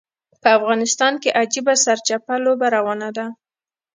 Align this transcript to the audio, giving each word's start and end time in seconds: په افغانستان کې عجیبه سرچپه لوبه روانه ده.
په 0.41 0.47
افغانستان 0.57 1.13
کې 1.21 1.35
عجیبه 1.41 1.73
سرچپه 1.83 2.35
لوبه 2.45 2.67
روانه 2.75 3.09
ده. 3.17 3.25